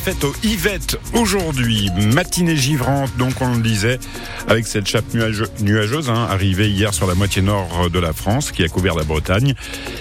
fête 0.00 0.24
au 0.24 0.32
Yvette 0.42 0.98
aujourd'hui. 1.12 1.90
Matinée 2.14 2.56
givrante, 2.56 3.14
donc 3.18 3.34
on 3.42 3.54
le 3.54 3.60
disait, 3.60 3.98
avec 4.48 4.66
cette 4.66 4.86
chape 4.86 5.04
nuageuse 5.12 6.08
hein, 6.08 6.26
arrivée 6.30 6.70
hier 6.70 6.94
sur 6.94 7.06
la 7.06 7.14
moitié 7.14 7.42
nord 7.42 7.90
de 7.90 7.98
la 7.98 8.14
France, 8.14 8.50
qui 8.50 8.64
a 8.64 8.68
couvert 8.68 8.94
la 8.94 9.04
Bretagne, 9.04 9.54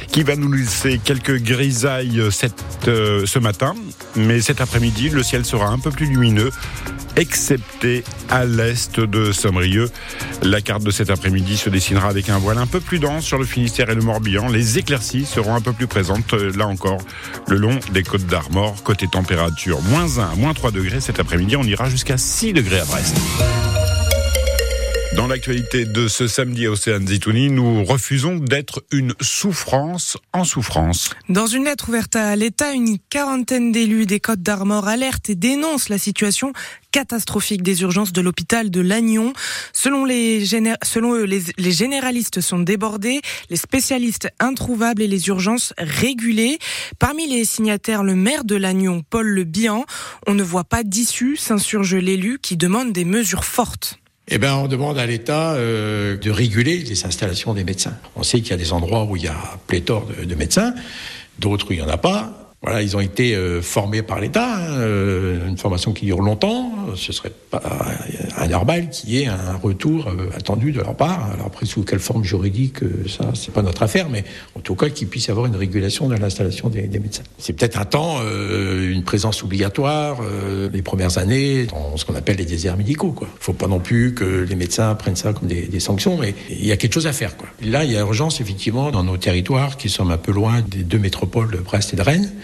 qui 0.10 0.24
va 0.24 0.38
nous 0.38 0.52
laisser 0.54 1.02
quelques 1.04 1.42
grisailles 1.42 2.24
cette, 2.32 2.64
euh, 2.88 3.26
ce 3.26 3.40
matin. 3.40 3.76
Mais 4.16 4.40
cet 4.40 4.62
après-midi, 4.62 5.10
le 5.10 5.22
ciel 5.22 5.44
sera 5.44 5.68
un 5.68 5.80
peu 5.80 5.92
plus 5.92 6.06
lumineux 6.06 6.52
excepté 7.20 8.04
à 8.30 8.46
l'est 8.46 9.00
de 9.00 9.32
Sombrieux. 9.32 9.90
La 10.42 10.62
carte 10.62 10.84
de 10.84 10.92
cet 10.92 11.10
après-midi 11.10 11.58
se 11.58 11.70
dessinera 11.70 12.08
avec 12.08 12.30
un 12.30 12.38
voile 12.38 12.58
un 12.58 12.66
peu 12.66 12.80
plus 12.80 13.00
dense 13.00 13.26
sur 13.26 13.38
le 13.38 13.46
Finistère 13.46 13.90
et 13.90 13.96
le 13.96 14.02
Morbihan. 14.02 14.48
Les 14.48 14.80
éclaircies 14.80 15.26
seront 15.26 15.54
un 15.54 15.62
peu 15.62 15.74
plus 15.74 15.88
présentes, 15.88 16.34
euh, 16.34 16.52
là 16.56 16.66
encore, 16.66 17.00
le 17.48 17.58
long 17.58 17.78
des 17.92 18.04
côtes 18.04 18.26
d'Armor. 18.26 18.82
Côté 18.84 19.08
température, 19.08 19.82
moins 19.82 20.18
1 20.18 20.36
moins 20.38 20.54
3 20.54 20.72
degrés 20.72 21.02
cet 21.02 21.20
après-midi. 21.20 21.56
On 21.58 21.64
ira 21.64 21.90
jusqu'à 21.90 22.18
6 22.18 22.54
degrés 22.54 22.80
à 22.80 22.86
Brest. 22.86 23.16
Dans 25.16 25.26
l'actualité 25.26 25.86
de 25.86 26.08
ce 26.08 26.28
samedi 26.28 26.68
à 26.68 26.72
Océane 26.72 27.08
Zitouni, 27.08 27.50
nous 27.50 27.84
refusons 27.84 28.36
d'être 28.36 28.84
une 28.92 29.16
souffrance 29.20 30.18
en 30.34 30.44
souffrance. 30.44 31.10
Dans 31.30 31.48
une 31.48 31.66
lettre 31.66 31.90
ouverte 31.90 32.16
à 32.16 32.36
l'État, 32.36 32.74
une 32.74 33.00
quarantaine 33.10 33.72
d'élus 33.72 34.06
des 34.06 34.20
Côtes 34.20 34.44
d'Armor 34.44 34.88
alertent 34.88 35.32
et 35.32 35.36
dénoncent 35.36 35.90
la 35.90 35.98
situation 35.98 36.54
catastrophique 36.92 37.64
des 37.64 37.82
urgences 37.82 38.14
de 38.14 38.22
l'hôpital 38.22 38.70
de 38.70 38.82
Lannion. 38.82 39.34
Selon, 39.74 40.06
les 40.06 40.44
eux, 40.54 41.24
les, 41.24 41.42
les, 41.58 41.72
généralistes 41.72 42.40
sont 42.40 42.60
débordés, 42.60 43.22
les 43.50 43.58
spécialistes 43.58 44.30
introuvables 44.40 45.02
et 45.02 45.08
les 45.08 45.28
urgences 45.28 45.74
régulées. 45.80 46.60
Parmi 47.00 47.28
les 47.28 47.46
signataires, 47.46 48.04
le 48.04 48.16
maire 48.16 48.44
de 48.44 48.56
Lannion, 48.56 49.04
Paul 49.10 49.28
Le 49.28 49.44
Bihan. 49.44 49.86
On 50.28 50.36
ne 50.36 50.44
voit 50.44 50.64
pas 50.66 50.84
d'issue, 50.84 51.36
s'insurge 51.36 51.96
l'élu 51.96 52.38
qui 52.40 52.58
demande 52.58 52.92
des 52.92 53.06
mesures 53.06 53.46
fortes. 53.46 53.99
Eh 54.32 54.38
bien, 54.38 54.56
on 54.56 54.68
demande 54.68 55.00
à 55.00 55.06
l'État 55.06 55.54
euh, 55.54 56.16
de 56.16 56.30
réguler 56.30 56.78
les 56.78 57.06
installations 57.06 57.54
des 57.56 57.64
médecins. 57.64 57.98
On 58.16 58.24
sait 58.24 58.42
qu'il 58.42 58.52
y 58.52 58.54
a 58.54 58.58
des 58.58 58.74
endroits 58.74 59.06
où 59.06 59.16
il 59.16 59.24
y 59.24 59.28
a 59.28 59.36
pléthore 59.66 60.06
de, 60.06 60.24
de 60.24 60.36
médecins, 60.36 60.76
d'autres 61.40 61.68
où 61.70 61.74
il 61.74 61.78
n'y 61.78 61.82
en 61.82 61.90
a 61.90 61.98
pas. 61.98 62.49
Voilà, 62.62 62.82
ils 62.82 62.98
ont 62.98 63.00
été 63.00 63.36
euh, 63.36 63.62
formés 63.62 64.02
par 64.02 64.20
l'État, 64.20 64.58
hein, 64.58 64.80
euh, 64.80 65.48
une 65.48 65.58
formation 65.58 65.94
qui 65.94 66.06
dure 66.06 66.22
longtemps. 66.22 66.74
Ce 66.96 67.14
serait 67.14 67.32
pas 67.50 67.62
anormal 68.40 68.90
qu'il 68.90 69.12
y 69.12 69.22
ait 69.22 69.28
un 69.28 69.56
retour 69.62 70.08
euh, 70.08 70.30
attendu 70.36 70.72
de 70.72 70.80
leur 70.80 70.96
part. 70.96 71.32
Alors 71.34 71.48
après, 71.48 71.66
sous 71.66 71.84
quelle 71.84 72.00
forme 72.00 72.24
juridique, 72.24 72.84
euh, 72.84 73.06
ça, 73.08 73.32
c'est 73.34 73.54
pas 73.54 73.62
notre 73.62 73.84
affaire, 73.84 74.10
mais 74.10 74.24
en 74.56 74.60
tout 74.60 74.76
cas, 74.76 74.90
qu'il 74.90 75.08
puisse 75.08 75.28
y 75.28 75.32
avoir 75.32 75.46
une 75.46 75.56
régulation 75.56 76.08
de 76.08 76.16
l'installation 76.16 76.70
des, 76.70 76.84
des, 76.84 77.00
médecins. 77.00 77.24
C'est 77.38 77.54
peut-être 77.54 77.80
un 77.80 77.86
temps, 77.86 78.18
euh, 78.22 78.92
une 78.92 79.04
présence 79.04 79.44
obligatoire 79.44 80.20
les 80.72 80.82
premières 80.82 81.18
années 81.18 81.66
dans 81.66 81.98
ce 81.98 82.06
qu'on 82.06 82.16
appelle 82.16 82.38
les 82.38 82.46
déserts 82.46 82.78
médicaux. 82.78 83.12
Quoi. 83.12 83.28
Faut 83.40 83.54
pas 83.54 83.68
non 83.68 83.80
plus 83.80 84.14
que 84.14 84.46
les 84.48 84.56
médecins 84.56 84.96
prennent 84.96 85.16
ça 85.16 85.34
comme 85.34 85.48
des, 85.48 85.64
des 85.64 85.80
sanctions, 85.80 86.18
mais 86.18 86.34
il 86.50 86.66
y 86.66 86.72
a 86.72 86.78
quelque 86.78 86.94
chose 86.94 87.08
à 87.08 87.14
faire. 87.14 87.38
Quoi. 87.38 87.48
Là, 87.64 87.84
il 87.84 87.92
y 87.92 87.98
a 87.98 88.02
urgence 88.02 88.42
effectivement 88.42 88.92
dans 88.92 89.04
nos 89.04 89.18
territoires 89.18 89.78
qui 89.78 89.90
sont 89.90 90.10
un 90.10 90.18
peu 90.18 90.32
loin 90.32 90.62
des 90.62 90.84
deux 90.84 91.00
métropoles 91.00 91.52
de 91.52 91.58
Brest 91.58 91.94
et 91.94 91.98
de 91.98 92.02
Rennes 92.02 92.32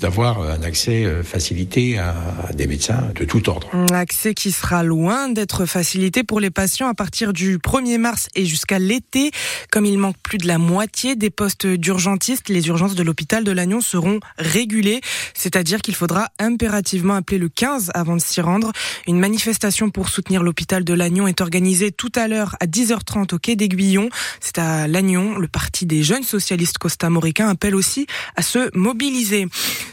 d'avoir 0.00 0.40
un 0.42 0.62
accès 0.62 1.04
euh, 1.04 1.22
facilité 1.22 1.98
à, 1.98 2.14
des 2.54 2.66
médecins 2.66 3.10
de 3.14 3.24
tout 3.24 3.48
ordre. 3.48 3.68
Un 3.72 3.94
accès 3.94 4.34
qui 4.34 4.52
sera 4.52 4.82
loin 4.82 5.28
d'être 5.28 5.66
facilité 5.66 6.24
pour 6.24 6.40
les 6.40 6.50
patients 6.50 6.88
à 6.88 6.94
partir 6.94 7.32
du 7.32 7.58
1er 7.58 7.98
mars 7.98 8.28
et 8.34 8.44
jusqu'à 8.44 8.78
l'été. 8.78 9.30
Comme 9.70 9.84
il 9.84 9.98
manque 9.98 10.16
plus 10.22 10.38
de 10.38 10.46
la 10.46 10.58
moitié 10.58 11.16
des 11.16 11.30
postes 11.30 11.66
d'urgentistes, 11.66 12.48
les 12.48 12.68
urgences 12.68 12.94
de 12.94 13.02
l'hôpital 13.02 13.44
de 13.44 13.52
Lannion 13.52 13.80
seront 13.80 14.20
régulées, 14.38 15.00
c'est-à-dire 15.34 15.80
qu'il 15.80 15.94
faudra 15.94 16.28
impérativement 16.38 17.14
appeler 17.14 17.38
le 17.38 17.48
15 17.48 17.90
avant 17.94 18.16
de 18.16 18.20
s'y 18.20 18.40
rendre. 18.40 18.72
Une 19.06 19.18
manifestation 19.18 19.90
pour 19.90 20.08
soutenir 20.08 20.42
l'hôpital 20.42 20.84
de 20.84 20.94
Lannion 20.94 21.26
est 21.26 21.40
organisée 21.40 21.92
tout 21.92 22.12
à 22.14 22.28
l'heure 22.28 22.56
à 22.60 22.66
10h30 22.66 23.34
au 23.34 23.38
quai 23.38 23.56
d'Aiguillon. 23.56 24.08
C'est 24.40 24.58
à 24.58 24.86
Lannion, 24.86 25.38
le 25.38 25.48
parti 25.48 25.86
des 25.86 26.02
jeunes 26.02 26.22
socialistes 26.22 26.78
costamoricains 26.78 27.48
appelle 27.48 27.74
aussi 27.74 28.06
à 28.36 28.42
se 28.42 28.70
mobiliser. 28.76 29.46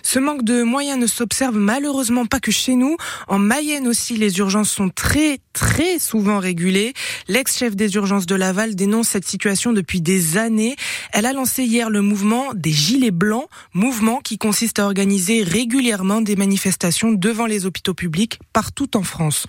Ce 0.03 0.19
manque 0.19 0.43
de 0.43 0.63
moyens 0.63 0.99
ne 0.99 1.07
s'observe 1.07 1.57
malheureusement 1.57 2.25
pas 2.25 2.39
que 2.39 2.51
chez 2.51 2.75
nous. 2.75 2.97
En 3.27 3.39
Mayenne 3.39 3.87
aussi, 3.87 4.17
les 4.17 4.37
urgences 4.37 4.69
sont 4.69 4.89
très, 4.89 5.39
très 5.53 5.99
souvent 5.99 6.39
régulées. 6.39 6.93
L'ex-chef 7.27 7.75
des 7.75 7.95
urgences 7.95 8.25
de 8.25 8.35
Laval 8.35 8.75
dénonce 8.75 9.09
cette 9.09 9.27
situation 9.27 9.73
depuis 9.73 10.01
des 10.01 10.37
années. 10.37 10.75
Elle 11.11 11.25
a 11.25 11.33
lancé 11.33 11.63
hier 11.63 11.89
le 11.89 12.01
mouvement 12.01 12.53
des 12.53 12.71
Gilets 12.71 13.11
Blancs, 13.11 13.47
mouvement 13.73 14.19
qui 14.23 14.37
consiste 14.37 14.79
à 14.79 14.85
organiser 14.85 15.43
régulièrement 15.43 16.21
des 16.21 16.35
manifestations 16.35 17.11
devant 17.11 17.45
les 17.45 17.65
hôpitaux 17.65 17.93
publics 17.93 18.39
partout 18.53 18.95
en 18.95 19.03
France. 19.03 19.45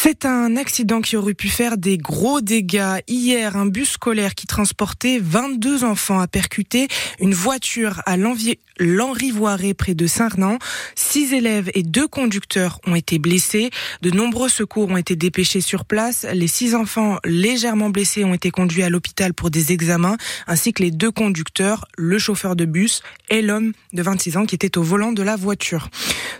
C'est 0.00 0.26
un 0.26 0.56
accident 0.56 1.00
qui 1.00 1.16
aurait 1.16 1.34
pu 1.34 1.48
faire 1.48 1.76
des 1.76 1.98
gros 1.98 2.40
dégâts. 2.40 3.00
Hier, 3.08 3.56
un 3.56 3.66
bus 3.66 3.90
scolaire 3.90 4.36
qui 4.36 4.46
transportait 4.46 5.18
22 5.20 5.82
enfants 5.82 6.20
a 6.20 6.28
percuté 6.28 6.86
une 7.18 7.34
voiture 7.34 8.00
à 8.06 8.16
l'Henri-Voiré 8.16 9.74
près 9.74 9.94
de 9.96 10.06
Saint-Renan. 10.06 10.58
Six 10.94 11.34
élèves 11.34 11.72
et 11.74 11.82
deux 11.82 12.06
conducteurs 12.06 12.80
ont 12.86 12.94
été 12.94 13.18
blessés. 13.18 13.70
De 14.00 14.12
nombreux 14.12 14.48
secours 14.48 14.88
ont 14.88 14.96
été 14.96 15.16
dépêchés 15.16 15.60
sur 15.60 15.84
place. 15.84 16.24
Les 16.32 16.46
six 16.46 16.76
enfants 16.76 17.18
légèrement 17.24 17.90
blessés 17.90 18.22
ont 18.22 18.34
été 18.34 18.52
conduits 18.52 18.84
à 18.84 18.90
l'hôpital 18.90 19.34
pour 19.34 19.50
des 19.50 19.72
examens, 19.72 20.16
ainsi 20.46 20.72
que 20.72 20.84
les 20.84 20.92
deux 20.92 21.10
conducteurs, 21.10 21.86
le 21.96 22.20
chauffeur 22.20 22.54
de 22.54 22.66
bus 22.66 23.02
et 23.30 23.42
l'homme 23.42 23.72
de 23.92 24.02
26 24.04 24.36
ans 24.36 24.46
qui 24.46 24.54
était 24.54 24.78
au 24.78 24.82
volant 24.84 25.10
de 25.10 25.24
la 25.24 25.34
voiture. 25.34 25.90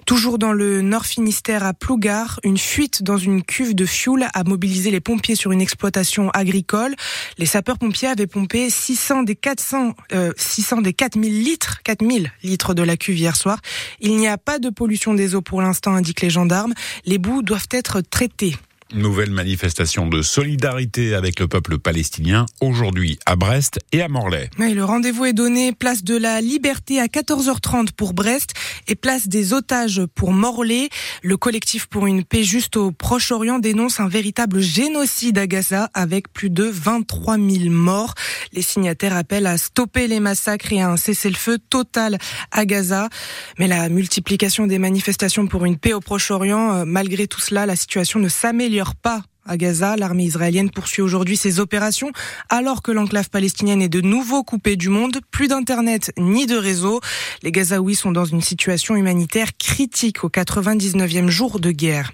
Toujours 0.07 0.39
dans 0.39 0.53
le 0.53 0.81
Nord 0.81 1.07
Finistère 1.07 1.65
à 1.65 1.75
Plougar, 1.75 2.39
une 2.45 2.57
fuite 2.57 3.03
dans 3.03 3.19
une 3.19 3.43
cuve 3.49 3.75
de 3.75 3.87
fioul 3.87 4.27
a 4.33 4.45
mobilisé 4.45 4.93
les 4.93 5.01
pompiers 5.01 5.35
sur 5.35 5.51
une 5.51 5.61
exploitation 5.61 6.31
agricole. 6.31 6.95
Les 7.39 7.47
sapeurs-pompiers 7.47 8.09
avaient 8.09 8.29
pompé 8.29 8.71
600 8.71 9.25
des 9.25 9.35
400, 9.35 9.95
euh, 10.13 10.33
600 10.37 10.83
des 10.83 10.93
4000 10.93 11.43
litres, 11.43 11.81
4000 11.83 12.31
litres 12.45 12.75
de 12.75 12.83
la 12.83 12.97
cuve 12.97 13.19
hier 13.19 13.35
soir. 13.35 13.59
Il 14.01 14.17
n'y 14.17 14.29
a 14.29 14.39
pas 14.39 14.61
de 14.61 14.69
pollution 14.69 15.15
des 15.15 15.35
eaux 15.35 15.43
pour 15.43 15.63
l'instant, 15.63 15.95
indiquent 15.95 16.21
les 16.21 16.31
gendarmes. 16.31 16.75
Les 17.07 17.19
boues 17.19 17.43
doivent 17.43 17.69
être 17.73 18.03
traitées. 18.03 18.55
Nouvelle 18.95 19.31
manifestation 19.31 20.07
de 20.07 20.23
solidarité 20.23 21.15
avec 21.15 21.41
le 21.41 21.47
peuple 21.47 21.79
palestinien 21.79 22.47
aujourd'hui 22.63 23.19
à 23.27 23.37
Brest 23.37 23.81
et 23.93 24.01
à 24.01 24.09
Morlaix. 24.09 24.49
Le 24.59 24.83
rendez-vous 24.83 25.27
est 25.27 25.35
donné 25.35 25.73
place 25.73 26.03
de 26.05 26.17
la 26.17 26.41
Liberté 26.41 26.99
à 26.99 27.05
14h30 27.05 27.89
pour 27.95 28.15
Brest 28.15 28.55
et 28.87 28.95
place 28.95 29.29
des 29.29 29.53
otages 29.53 30.01
pour 30.15 30.33
Morlaix. 30.33 30.89
Le 31.23 31.37
collectif 31.37 31.85
pour 31.85 32.07
une 32.07 32.25
paix 32.25 32.45
juste 32.45 32.79
au 32.79 32.91
Proche-Orient 32.91 33.59
dénonce 33.59 34.01
un 34.01 34.09
véritable 34.09 34.61
génocide 34.61 35.37
à 35.37 35.47
Gaza 35.47 35.91
avec 35.93 36.33
plus 36.33 36.49
de 36.49 36.65
23 36.65 37.37
000 37.37 37.69
morts. 37.69 38.15
Les 38.55 38.63
signataires 38.63 39.15
appellent 39.15 39.47
à 39.47 39.59
stopper 39.59 40.09
les 40.09 40.21
massacres 40.21 40.73
et 40.73 40.81
à 40.81 40.89
un 40.89 40.97
cessez-le-feu 40.97 41.59
total 41.59 42.17
à 42.53 42.65
Gaza. 42.65 43.11
Mais 43.59 43.69
la 43.69 43.91
multiplication 43.91 44.67
des 44.67 44.79
manifestations 44.79 45.47
pour 45.47 45.67
une 45.67 45.77
paix 45.77 45.93
au 45.93 46.01
Proche-Orient, 46.01 46.73
euh, 46.73 46.85
malgré 46.87 47.27
tout 47.27 47.41
cela, 47.41 47.67
la 47.67 47.77
situation 47.77 48.19
ne 48.19 48.31
s'améliore 48.31 48.78
pas 48.95 49.23
à 49.47 49.57
Gaza. 49.57 49.97
L'armée 49.97 50.25
israélienne 50.25 50.71
poursuit 50.71 51.03
aujourd'hui 51.03 51.37
ses 51.37 51.61
opérations 51.61 52.13
alors 52.49 52.83
que 52.83 52.93
l'enclave 52.93 53.31
palestinienne 53.31 53.83
est 53.83 53.89
de 53.89 54.01
nouveau 54.01 54.45
coupée 54.45 54.77
du 54.77 54.89
monde. 54.89 55.19
Plus 55.31 55.49
d'internet 55.49 56.13
ni 56.19 56.47
de 56.47 56.57
réseau. 56.57 57.01
Les 57.43 57.51
Gazaouis 57.51 57.95
sont 57.95 58.13
dans 58.13 58.25
une 58.25 58.43
situation 58.43 58.95
humanitaire 58.97 59.57
critique 59.59 60.25
au 60.25 60.29
99e 60.29 61.29
jour 61.29 61.61
de 61.61 61.71
guerre. 61.71 62.13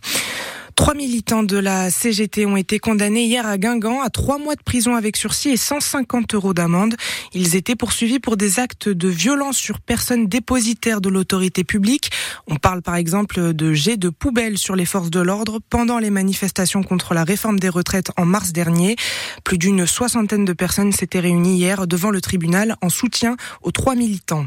Trois 0.77 0.95
militants 0.95 1.45
de 1.45 1.57
la 1.57 1.89
CGT 1.89 2.47
ont 2.47 2.57
été 2.57 2.79
condamnés 2.79 3.25
hier 3.25 3.47
à 3.47 3.59
Guingamp 3.59 4.03
à 4.03 4.11
trois 4.11 4.39
mois 4.39 4.57
de 4.57 4.63
prison 4.63 4.97
avec 4.97 5.17
sursis 5.17 5.51
et 5.51 5.57
150 5.57 6.35
euros 6.35 6.53
d'amende. 6.53 6.97
Ils 7.33 7.55
étaient 7.55 7.77
poursuivis 7.77 8.19
pour 8.19 8.37
des 8.37 8.59
actes 8.59 8.89
de 8.89 9.09
violence 9.09 9.57
sur 9.57 9.81
personnes 9.81 10.27
dépositaires 10.27 11.01
de 11.01 11.09
l'autorité 11.09 11.63
publique. 11.63 12.11
On 12.49 12.57
parle 12.57 12.83
par 12.83 12.97
exemple 12.97 13.53
de 13.53 13.73
jets 13.73 13.97
de 13.97 14.09
poubelles 14.09 14.59
sur 14.59 14.75
les 14.75 14.85
forces 14.85 15.11
de 15.11 15.21
l'ordre 15.21 15.61
pendant 15.71 15.99
les 15.99 16.11
manifestations 16.11 16.83
contre 16.83 17.15
la 17.15 17.23
réforme 17.23 17.61
des 17.61 17.69
retraites 17.69 18.11
en 18.17 18.25
mars 18.25 18.53
dernier. 18.53 18.97
Plus 19.45 19.59
d'une 19.59 19.87
soixantaine 19.87 20.45
de 20.45 20.53
personnes 20.53 20.93
s'étaient 20.93 21.21
réunies 21.21 21.57
hier 21.57 21.87
devant 21.87 22.11
le 22.11 22.21
tribunal 22.21 22.77
en 22.83 22.89
soutien 22.89 23.37
aux 23.63 23.71
trois 23.71 23.95
militants. 23.95 24.47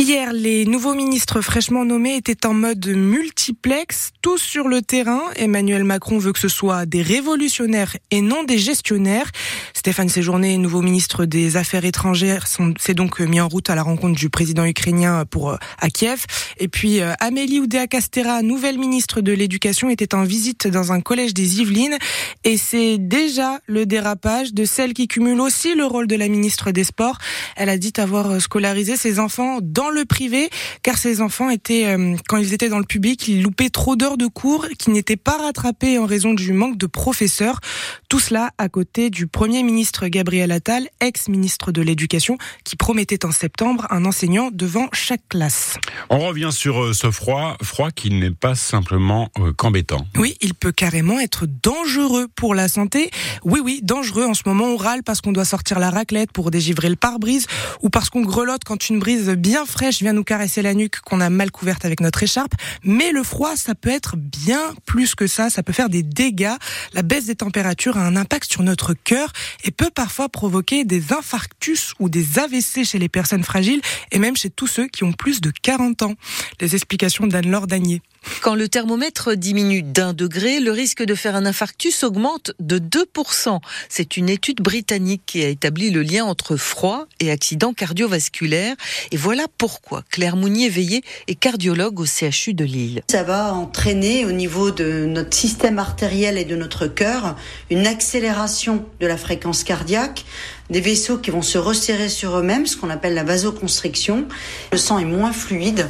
Hier, 0.00 0.32
les 0.32 0.64
nouveaux 0.64 0.94
ministres 0.94 1.40
fraîchement 1.40 1.84
nommés 1.84 2.14
étaient 2.14 2.46
en 2.46 2.54
mode 2.54 2.86
multiplex, 2.86 4.10
tous 4.22 4.38
sur 4.38 4.68
le 4.68 4.80
terrain. 4.80 5.22
Emmanuel 5.34 5.82
Macron 5.82 6.18
veut 6.18 6.32
que 6.32 6.38
ce 6.38 6.46
soit 6.46 6.86
des 6.86 7.02
révolutionnaires 7.02 7.96
et 8.12 8.20
non 8.20 8.44
des 8.44 8.58
gestionnaires. 8.58 9.28
Stéphane 9.74 10.08
Séjourné, 10.08 10.56
nouveau 10.56 10.82
ministre 10.82 11.24
des 11.24 11.56
Affaires 11.56 11.84
étrangères, 11.84 12.46
s'est 12.46 12.94
donc 12.94 13.18
mis 13.18 13.40
en 13.40 13.48
route 13.48 13.70
à 13.70 13.74
la 13.74 13.82
rencontre 13.82 14.14
du 14.14 14.30
président 14.30 14.64
ukrainien 14.64 15.24
pour 15.24 15.50
euh, 15.50 15.56
à 15.80 15.90
Kiev. 15.90 16.26
Et 16.58 16.68
puis 16.68 17.00
euh, 17.00 17.14
Amélie 17.18 17.58
Oudéa-Castera, 17.58 18.42
nouvelle 18.42 18.78
ministre 18.78 19.20
de 19.20 19.32
l'Éducation, 19.32 19.90
était 19.90 20.14
en 20.14 20.22
visite 20.22 20.68
dans 20.68 20.92
un 20.92 21.00
collège 21.00 21.34
des 21.34 21.60
Yvelines. 21.60 21.98
Et 22.44 22.56
c'est 22.56 22.98
déjà 22.98 23.58
le 23.66 23.84
dérapage 23.84 24.54
de 24.54 24.64
celle 24.64 24.94
qui 24.94 25.08
cumule 25.08 25.40
aussi 25.40 25.74
le 25.74 25.86
rôle 25.86 26.06
de 26.06 26.14
la 26.14 26.28
ministre 26.28 26.70
des 26.70 26.84
Sports. 26.84 27.18
Elle 27.56 27.68
a 27.68 27.78
dit 27.78 27.94
avoir 27.96 28.40
scolarisé 28.40 28.96
ses 28.96 29.18
enfants 29.18 29.58
dans 29.60 29.87
le 29.90 30.04
privé, 30.04 30.50
car 30.82 30.96
ces 30.96 31.20
enfants 31.20 31.50
étaient, 31.50 31.86
euh, 31.86 32.16
quand 32.28 32.36
ils 32.36 32.54
étaient 32.54 32.68
dans 32.68 32.78
le 32.78 32.84
public, 32.84 33.28
ils 33.28 33.42
loupaient 33.42 33.70
trop 33.70 33.96
d'heures 33.96 34.16
de 34.16 34.26
cours 34.26 34.66
qui 34.78 34.90
n'étaient 34.90 35.16
pas 35.16 35.36
rattrapées 35.38 35.98
en 35.98 36.06
raison 36.06 36.34
du 36.34 36.52
manque 36.52 36.76
de 36.76 36.86
professeurs. 36.86 37.60
Tout 38.08 38.20
cela 38.20 38.52
à 38.56 38.70
côté 38.70 39.10
du 39.10 39.26
Premier 39.26 39.62
ministre 39.62 40.08
Gabriel 40.08 40.50
Attal, 40.50 40.88
ex-ministre 40.98 41.72
de 41.72 41.82
l'Éducation, 41.82 42.38
qui 42.64 42.74
promettait 42.74 43.26
en 43.26 43.32
septembre 43.32 43.86
un 43.90 44.06
enseignant 44.06 44.48
devant 44.50 44.88
chaque 44.94 45.28
classe. 45.28 45.76
On 46.08 46.20
revient 46.20 46.48
sur 46.50 46.82
euh, 46.82 46.94
ce 46.94 47.10
froid, 47.10 47.58
froid 47.62 47.90
qui 47.90 48.08
n'est 48.08 48.30
pas 48.30 48.54
simplement 48.54 49.28
euh, 49.38 49.52
qu'embêtant. 49.52 50.06
Oui, 50.16 50.38
il 50.40 50.54
peut 50.54 50.72
carrément 50.72 51.20
être 51.20 51.44
dangereux 51.62 52.28
pour 52.34 52.54
la 52.54 52.68
santé. 52.68 53.10
Oui, 53.44 53.60
oui, 53.62 53.80
dangereux. 53.82 54.24
En 54.24 54.32
ce 54.32 54.44
moment, 54.46 54.64
on 54.64 54.78
râle 54.78 55.02
parce 55.02 55.20
qu'on 55.20 55.32
doit 55.32 55.44
sortir 55.44 55.78
la 55.78 55.90
raclette 55.90 56.32
pour 56.32 56.50
dégivrer 56.50 56.88
le 56.88 56.96
pare-brise 56.96 57.46
ou 57.82 57.90
parce 57.90 58.08
qu'on 58.08 58.22
grelotte 58.22 58.64
quand 58.64 58.88
une 58.88 59.00
brise 59.00 59.28
bien 59.28 59.66
fraîche 59.66 59.98
vient 59.98 60.14
nous 60.14 60.24
caresser 60.24 60.62
la 60.62 60.72
nuque 60.72 61.00
qu'on 61.00 61.20
a 61.20 61.28
mal 61.28 61.50
couverte 61.50 61.84
avec 61.84 62.00
notre 62.00 62.22
écharpe. 62.22 62.54
Mais 62.84 63.12
le 63.12 63.22
froid, 63.22 63.54
ça 63.54 63.74
peut 63.74 63.90
être 63.90 64.16
bien 64.16 64.72
plus 64.86 65.14
que 65.14 65.26
ça. 65.26 65.50
Ça 65.50 65.62
peut 65.62 65.74
faire 65.74 65.90
des 65.90 66.02
dégâts. 66.02 66.56
La 66.94 67.02
baisse 67.02 67.26
des 67.26 67.34
températures 67.34 67.97
a 67.98 68.02
un 68.02 68.16
impact 68.16 68.50
sur 68.50 68.62
notre 68.62 68.94
cœur 68.94 69.32
et 69.64 69.70
peut 69.70 69.90
parfois 69.94 70.28
provoquer 70.28 70.84
des 70.84 71.12
infarctus 71.12 71.94
ou 71.98 72.08
des 72.08 72.38
AVC 72.38 72.84
chez 72.84 72.98
les 72.98 73.08
personnes 73.08 73.44
fragiles 73.44 73.80
et 74.12 74.18
même 74.18 74.36
chez 74.36 74.50
tous 74.50 74.66
ceux 74.66 74.86
qui 74.88 75.04
ont 75.04 75.12
plus 75.12 75.40
de 75.40 75.50
40 75.62 76.02
ans. 76.02 76.14
Les 76.60 76.74
explications 76.74 77.26
d'Anne-Laure 77.26 77.66
Dagnier. 77.66 78.02
Quand 78.42 78.54
le 78.54 78.68
thermomètre 78.68 79.34
diminue 79.34 79.82
d'un 79.82 80.12
degré, 80.12 80.60
le 80.60 80.70
risque 80.70 81.02
de 81.02 81.14
faire 81.14 81.34
un 81.34 81.44
infarctus 81.44 82.04
augmente 82.04 82.52
de 82.60 82.78
2%. 82.78 83.58
C'est 83.88 84.16
une 84.16 84.28
étude 84.28 84.60
britannique 84.60 85.22
qui 85.26 85.42
a 85.42 85.48
établi 85.48 85.90
le 85.90 86.02
lien 86.02 86.24
entre 86.24 86.56
froid 86.56 87.06
et 87.20 87.30
accident 87.30 87.72
cardiovasculaire. 87.72 88.76
Et 89.10 89.16
voilà 89.16 89.46
pourquoi 89.58 90.04
Claire 90.10 90.36
Mounier-Veillé 90.36 91.02
est 91.26 91.34
cardiologue 91.34 92.00
au 92.00 92.06
CHU 92.06 92.54
de 92.54 92.64
Lille. 92.64 93.02
Ça 93.10 93.22
va 93.22 93.54
entraîner 93.54 94.24
au 94.24 94.32
niveau 94.32 94.70
de 94.70 95.06
notre 95.06 95.36
système 95.36 95.78
artériel 95.78 96.38
et 96.38 96.44
de 96.44 96.56
notre 96.56 96.86
cœur 96.86 97.36
une 97.70 97.86
accélération 97.86 98.86
de 99.00 99.06
la 99.06 99.16
fréquence 99.16 99.64
cardiaque, 99.64 100.24
des 100.70 100.80
vaisseaux 100.80 101.18
qui 101.18 101.30
vont 101.30 101.42
se 101.42 101.58
resserrer 101.58 102.08
sur 102.08 102.36
eux-mêmes, 102.36 102.66
ce 102.66 102.76
qu'on 102.76 102.90
appelle 102.90 103.14
la 103.14 103.24
vasoconstriction. 103.24 104.26
Le 104.72 104.78
sang 104.78 104.98
est 104.98 105.04
moins 105.04 105.32
fluide 105.32 105.88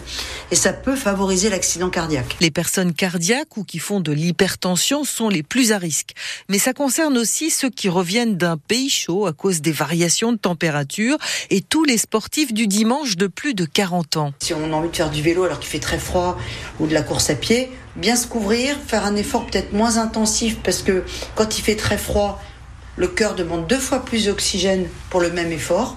et 0.51 0.57
ça 0.57 0.73
peut 0.73 0.97
favoriser 0.97 1.51
l'accident 1.51 1.91
cardiaque. 1.91 2.37
Les 2.41 2.51
personnes 2.51 2.93
cardiaques 2.93 3.57
ou 3.57 3.65
qui 3.65 3.79
font 3.79 4.01
de 4.01 4.13
l'hypertension 4.13 5.05
sont 5.05 5.29
les 5.29 5.43
plus 5.43 5.73
à 5.73 5.79
risque. 5.79 6.13
Mais 6.49 6.59
ça 6.59 6.73
concerne 6.73 7.19
aussi 7.19 7.51
ceux 7.51 7.71
qui 7.71 7.89
reviennent 7.89 8.37
d'un 8.37 8.57
pays 8.57 8.91
chaud 8.91 9.27
à 9.27 9.33
cause 9.33 9.61
des 9.61 9.73
variations 9.73 10.33
de 10.33 10.39
température 10.39 11.19
et 11.51 11.61
tous 11.61 11.85
les 11.85 11.99
sportifs 11.99 12.53
du 12.53 12.67
dimanche 12.67 13.17
de 13.17 13.27
plus 13.27 13.55
de 13.55 13.65
40 13.65 14.17
ans. 14.17 14.33
Si 14.41 14.55
on 14.55 14.73
a 14.73 14.77
envie 14.77 14.91
de 14.91 14.97
faire 14.97 15.11
du 15.11 15.23
vélo 15.23 15.45
alors 15.45 15.59
qu'il 15.61 15.71
fait 15.71 15.79
très 15.81 15.99
froid 15.99 16.39
ou 16.79 16.87
de 16.87 16.95
la 16.95 17.03
course 17.03 17.31
à 17.31 17.35
pied, 17.35 17.71
bien 17.97 18.17
se 18.17 18.27
couvrir, 18.27 18.77
faire 18.87 19.05
un 19.05 19.17
effort 19.17 19.47
peut-être 19.47 19.73
moins 19.73 19.97
intensif 19.97 20.57
parce 20.63 20.83
que 20.83 21.05
quand 21.35 21.59
il 21.59 21.63
fait 21.63 21.77
très 21.77 21.99
froid, 21.99 22.41
le 22.99 23.07
cœur 23.07 23.37
demande 23.37 23.69
deux 23.69 23.79
fois 23.79 24.05
plus 24.05 24.27
d'oxygène 24.27 24.89
pour 25.09 25.21
le 25.21 25.31
même 25.31 25.53
effort. 25.53 25.97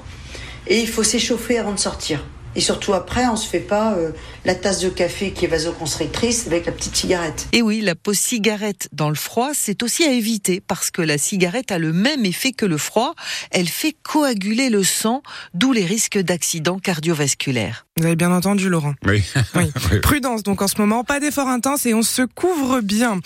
Et 0.67 0.79
il 0.79 0.87
faut 0.87 1.03
s'échauffer 1.03 1.57
avant 1.57 1.73
de 1.73 1.79
sortir. 1.79 2.23
Et 2.55 2.61
surtout 2.61 2.93
après, 2.93 3.27
on 3.27 3.35
se 3.35 3.47
fait 3.47 3.59
pas 3.59 3.93
euh, 3.93 4.11
la 4.45 4.55
tasse 4.55 4.81
de 4.81 4.89
café 4.89 5.31
qui 5.31 5.45
est 5.45 5.47
vasoconstrictrice 5.47 6.47
avec 6.47 6.65
la 6.65 6.71
petite 6.71 6.95
cigarette. 6.95 7.47
Et 7.53 7.61
oui, 7.61 7.81
la 7.81 7.95
pause 7.95 8.17
cigarette 8.17 8.89
dans 8.91 9.09
le 9.09 9.15
froid, 9.15 9.51
c'est 9.53 9.83
aussi 9.83 10.03
à 10.03 10.11
éviter 10.11 10.61
parce 10.61 10.91
que 10.91 11.01
la 11.01 11.17
cigarette 11.17 11.71
a 11.71 11.77
le 11.77 11.93
même 11.93 12.25
effet 12.25 12.51
que 12.51 12.65
le 12.65 12.77
froid. 12.77 13.13
Elle 13.51 13.69
fait 13.69 13.95
coaguler 14.03 14.69
le 14.69 14.83
sang, 14.83 15.23
d'où 15.53 15.71
les 15.71 15.85
risques 15.85 16.17
d'accidents 16.17 16.79
cardiovasculaires. 16.79 17.85
Vous 17.97 18.05
avez 18.05 18.15
bien 18.15 18.31
entendu, 18.31 18.69
Laurent. 18.69 18.95
Oui. 19.05 19.23
oui. 19.55 19.99
Prudence 20.01 20.43
donc 20.43 20.61
en 20.61 20.67
ce 20.67 20.79
moment, 20.79 21.03
pas 21.03 21.19
d'effort 21.19 21.47
intense 21.47 21.85
et 21.85 21.93
on 21.93 22.01
se 22.01 22.23
couvre 22.23 22.81
bien. 22.81 23.19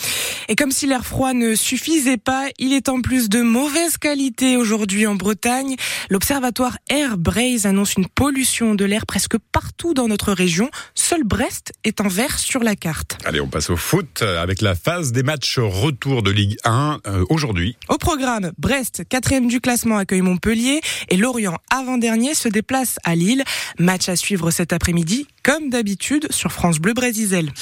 Et 0.49 0.55
comme 0.55 0.71
si 0.71 0.85
l'air 0.85 1.05
froid 1.05 1.33
ne 1.33 1.55
suffisait 1.55 2.17
pas, 2.17 2.47
il 2.59 2.73
est 2.73 2.89
en 2.89 3.01
plus 3.01 3.29
de 3.29 3.41
mauvaise 3.41 3.97
qualité 3.97 4.57
aujourd'hui 4.57 5.07
en 5.07 5.15
Bretagne. 5.15 5.75
L'observatoire 6.09 6.77
Air 6.89 7.17
Braze 7.17 7.65
annonce 7.65 7.93
une 7.93 8.07
pollution 8.07 8.75
de 8.75 8.85
l'air 8.85 9.05
presque 9.15 9.37
partout 9.53 9.93
dans 9.93 10.09
notre 10.09 10.33
région. 10.33 10.69
Seul 10.93 11.23
Brest 11.23 11.71
est 11.85 12.01
en 12.01 12.09
vert 12.09 12.37
sur 12.37 12.61
la 12.61 12.75
carte. 12.75 13.17
Allez, 13.23 13.39
on 13.39 13.47
passe 13.47 13.69
au 13.69 13.77
foot 13.77 14.21
avec 14.21 14.59
la 14.59 14.75
phase 14.75 15.13
des 15.13 15.23
matchs 15.23 15.57
retour 15.57 16.21
de 16.21 16.31
Ligue 16.31 16.57
1 16.65 16.99
euh, 17.07 17.23
aujourd'hui. 17.29 17.77
Au 17.87 17.97
programme, 17.97 18.51
Brest, 18.57 19.03
quatrième 19.07 19.47
du 19.47 19.61
classement, 19.61 19.95
accueille 19.95 20.19
Montpellier 20.19 20.81
et 21.07 21.15
Lorient, 21.15 21.55
avant-dernier, 21.71 22.33
se 22.33 22.49
déplace 22.49 22.99
à 23.05 23.15
Lille. 23.15 23.45
Match 23.79 24.09
à 24.09 24.17
suivre 24.17 24.51
cet 24.51 24.73
après-midi, 24.73 25.27
comme 25.43 25.69
d'habitude, 25.69 26.27
sur 26.29 26.51
France 26.51 26.79
Bleu 26.79 26.93
Brésil. 26.93 27.53